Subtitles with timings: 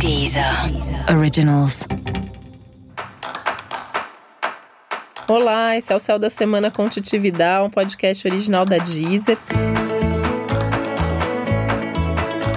[0.00, 0.42] Deezer
[1.14, 1.86] Originals.
[5.28, 9.36] Olá, esse é o Céu da Semana com Titividade, um podcast original da Deezer.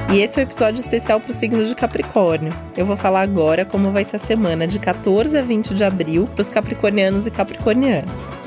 [0.10, 2.54] E esse é o um episódio especial para o signo de Capricórnio.
[2.78, 6.26] Eu vou falar agora como vai ser a semana de 14 a 20 de abril
[6.28, 8.43] para os capricornianos e capricornianas.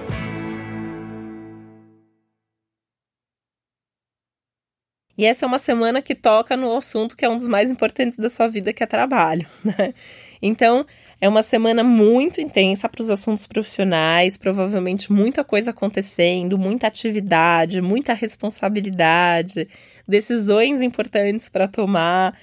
[5.16, 8.18] E essa é uma semana que toca no assunto que é um dos mais importantes
[8.18, 9.94] da sua vida, que é trabalho, né?
[10.42, 10.84] Então,
[11.18, 17.80] é uma semana muito intensa para os assuntos profissionais, provavelmente muita coisa acontecendo, muita atividade,
[17.80, 19.66] muita responsabilidade,
[20.06, 22.38] decisões importantes para tomar.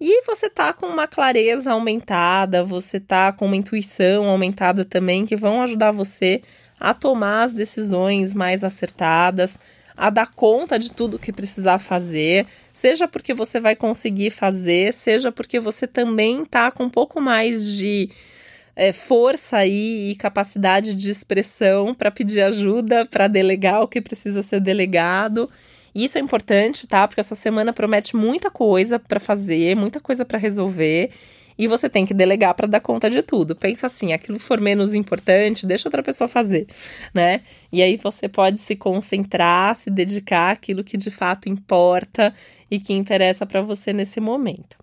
[0.00, 5.36] E você tá com uma clareza aumentada, você tá com uma intuição aumentada também que
[5.36, 6.42] vão ajudar você
[6.78, 9.58] a tomar as decisões mais acertadas,
[9.96, 15.32] a dar conta de tudo que precisar fazer, seja porque você vai conseguir fazer, seja
[15.32, 18.10] porque você também tá com um pouco mais de
[18.76, 24.42] é, força aí e capacidade de expressão para pedir ajuda, para delegar o que precisa
[24.42, 25.48] ser delegado.
[25.94, 27.08] Isso é importante, tá?
[27.08, 31.10] Porque essa semana promete muita coisa para fazer, muita coisa para resolver
[31.58, 33.54] e você tem que delegar para dar conta de tudo.
[33.54, 36.66] Pensa assim, aquilo for menos importante, deixa outra pessoa fazer,
[37.12, 37.42] né?
[37.72, 42.34] E aí você pode se concentrar, se dedicar àquilo que de fato importa
[42.70, 44.76] e que interessa para você nesse momento.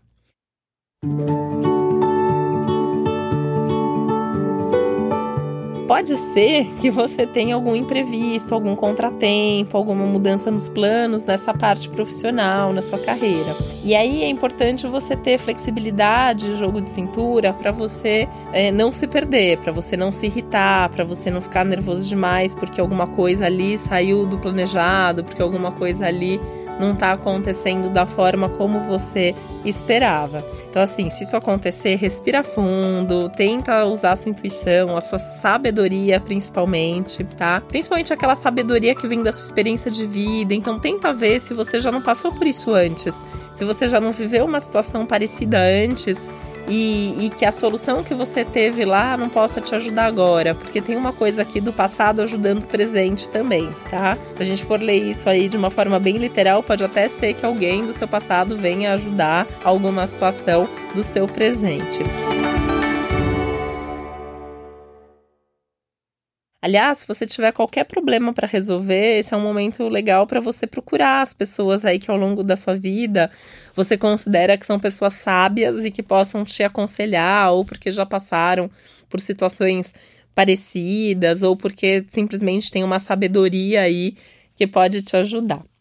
[5.88, 11.90] Pode ser que você tenha algum imprevisto, algum contratempo, alguma mudança nos planos nessa parte
[11.90, 13.54] profissional, na sua carreira.
[13.84, 19.08] E aí é importante você ter flexibilidade, jogo de cintura, para você é, não se
[19.08, 23.46] perder, para você não se irritar, para você não ficar nervoso demais porque alguma coisa
[23.46, 26.40] ali saiu do planejado, porque alguma coisa ali
[26.80, 30.44] não está acontecendo da forma como você esperava.
[30.74, 36.20] Então, assim, se isso acontecer, respira fundo, tenta usar a sua intuição, a sua sabedoria,
[36.20, 37.62] principalmente, tá?
[37.62, 40.52] Principalmente aquela sabedoria que vem da sua experiência de vida.
[40.52, 43.14] Então, tenta ver se você já não passou por isso antes,
[43.54, 46.28] se você já não viveu uma situação parecida antes
[46.68, 50.82] e, e, que a solução que você teve lá não possa te ajudar agora, porque
[50.82, 54.18] tem uma coisa aqui do passado ajudando o presente também, tá?
[54.36, 57.34] Se a gente for ler isso aí de uma forma bem literal, pode até ser
[57.34, 62.04] que alguém do seu passado venha ajudar alguma situação do seu presente.
[66.64, 70.66] Aliás, se você tiver qualquer problema para resolver, esse é um momento legal para você
[70.66, 73.30] procurar as pessoas aí que ao longo da sua vida
[73.76, 78.72] você considera que são pessoas sábias e que possam te aconselhar, ou porque já passaram
[79.10, 79.94] por situações
[80.34, 84.16] parecidas, ou porque simplesmente tem uma sabedoria aí
[84.56, 85.73] que pode te ajudar.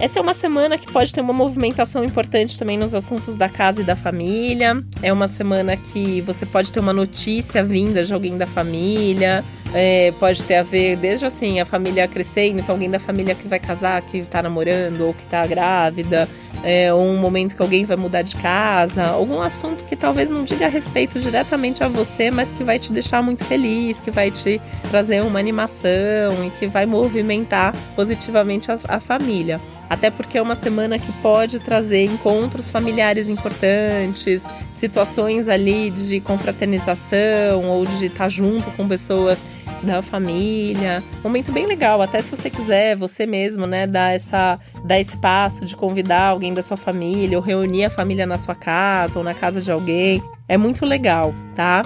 [0.00, 3.80] Essa é uma semana que pode ter uma movimentação importante também nos assuntos da casa
[3.80, 4.80] e da família.
[5.02, 9.44] É uma semana que você pode ter uma notícia vinda de alguém da família.
[9.74, 13.48] É, pode ter a ver desde assim, a família crescendo, então alguém da família que
[13.48, 16.28] vai casar, que tá namorando ou que tá grávida,
[16.62, 20.42] é, ou um momento que alguém vai mudar de casa, algum assunto que talvez não
[20.42, 24.58] diga respeito diretamente a você, mas que vai te deixar muito feliz, que vai te
[24.90, 30.54] trazer uma animação e que vai movimentar positivamente a, a família até porque é uma
[30.54, 34.44] semana que pode trazer encontros familiares importantes,
[34.74, 39.38] situações ali de confraternização ou de estar junto com pessoas
[39.82, 41.02] da família.
[41.22, 45.64] Momento bem legal, até se você quiser, você mesmo, né, dar essa dar esse passo
[45.64, 49.34] de convidar alguém da sua família ou reunir a família na sua casa ou na
[49.34, 50.22] casa de alguém.
[50.48, 51.82] É muito legal, tá?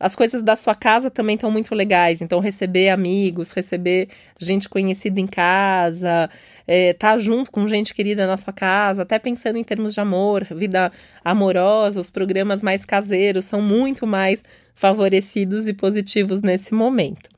[0.00, 2.22] As coisas da sua casa também estão muito legais.
[2.22, 6.30] Então, receber amigos, receber gente conhecida em casa,
[6.66, 10.44] é, tá junto com gente querida na sua casa, até pensando em termos de amor,
[10.44, 10.92] vida
[11.24, 14.44] amorosa, os programas mais caseiros são muito mais
[14.74, 17.37] favorecidos e positivos nesse momento.